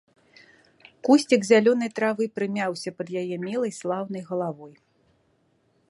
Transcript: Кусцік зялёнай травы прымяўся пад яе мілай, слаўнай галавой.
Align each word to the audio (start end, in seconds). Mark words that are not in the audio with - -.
Кусцік 1.07 1.41
зялёнай 1.49 1.91
травы 1.99 2.25
прымяўся 2.39 2.89
пад 3.01 3.07
яе 3.23 3.35
мілай, 3.45 3.71
слаўнай 3.79 4.23
галавой. 4.33 4.73